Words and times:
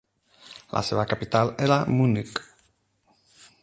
La 0.77 0.81
seva 0.87 1.05
capital 1.11 1.53
era 1.67 1.79
Munic. 1.99 2.43